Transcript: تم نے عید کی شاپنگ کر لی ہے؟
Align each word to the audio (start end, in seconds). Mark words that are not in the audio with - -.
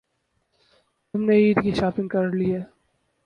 تم 1.13 1.19
نے 1.27 1.35
عید 1.37 1.57
کی 1.63 1.71
شاپنگ 1.79 2.07
کر 2.13 2.25
لی 2.37 2.53
ہے؟ 2.55 2.61